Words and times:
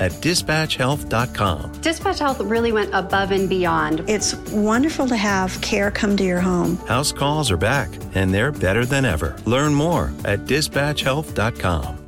at 0.00 0.12
dispatchhealth.com. 0.12 1.72
Dispatch 1.80 2.18
Health 2.18 2.40
really 2.40 2.72
went 2.72 2.90
above 2.94 3.30
and 3.30 3.48
beyond. 3.48 4.04
It's 4.08 4.34
wonderful 4.50 5.06
to 5.08 5.16
have 5.16 5.60
care 5.60 5.90
come 5.90 6.16
to 6.16 6.24
your 6.24 6.40
home. 6.40 6.76
House 6.86 7.12
calls 7.12 7.50
are 7.50 7.56
back, 7.56 7.90
and 8.14 8.32
they're 8.32 8.52
better 8.52 8.84
than 8.84 9.04
ever. 9.04 9.36
Learn 9.44 9.74
more 9.74 10.12
at 10.24 10.40
dispatchhealth.com. 10.40 12.07